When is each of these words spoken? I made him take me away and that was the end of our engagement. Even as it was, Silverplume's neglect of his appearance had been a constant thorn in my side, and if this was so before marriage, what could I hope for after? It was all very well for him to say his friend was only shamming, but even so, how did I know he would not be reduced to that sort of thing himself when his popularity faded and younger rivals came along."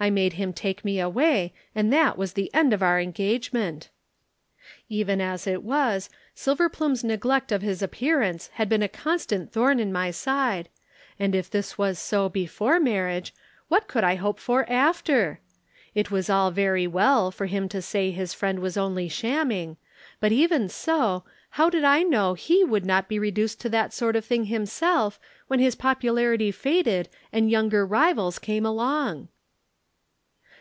I 0.00 0.10
made 0.10 0.34
him 0.34 0.52
take 0.52 0.84
me 0.84 1.00
away 1.00 1.54
and 1.74 1.90
that 1.90 2.18
was 2.18 2.34
the 2.34 2.52
end 2.52 2.74
of 2.74 2.82
our 2.82 3.00
engagement. 3.00 3.88
Even 4.90 5.18
as 5.18 5.46
it 5.46 5.62
was, 5.62 6.10
Silverplume's 6.34 7.02
neglect 7.02 7.50
of 7.50 7.62
his 7.62 7.80
appearance 7.80 8.48
had 8.54 8.68
been 8.68 8.82
a 8.82 8.88
constant 8.88 9.50
thorn 9.50 9.80
in 9.80 9.92
my 9.94 10.10
side, 10.10 10.68
and 11.18 11.34
if 11.34 11.48
this 11.48 11.78
was 11.78 11.98
so 11.98 12.28
before 12.28 12.78
marriage, 12.78 13.32
what 13.68 13.88
could 13.88 14.04
I 14.04 14.16
hope 14.16 14.38
for 14.38 14.68
after? 14.70 15.40
It 15.94 16.10
was 16.10 16.28
all 16.28 16.50
very 16.50 16.88
well 16.88 17.30
for 17.30 17.46
him 17.46 17.66
to 17.70 17.80
say 17.80 18.10
his 18.10 18.34
friend 18.34 18.58
was 18.58 18.76
only 18.76 19.08
shamming, 19.08 19.78
but 20.20 20.32
even 20.32 20.68
so, 20.68 21.24
how 21.50 21.70
did 21.70 21.84
I 21.84 22.02
know 22.02 22.34
he 22.34 22.62
would 22.62 22.84
not 22.84 23.08
be 23.08 23.18
reduced 23.18 23.58
to 23.62 23.70
that 23.70 23.94
sort 23.94 24.16
of 24.16 24.24
thing 24.26 24.46
himself 24.46 25.18
when 25.46 25.60
his 25.60 25.76
popularity 25.76 26.52
faded 26.52 27.08
and 27.32 27.50
younger 27.50 27.86
rivals 27.86 28.38
came 28.38 28.66
along." 28.66 29.28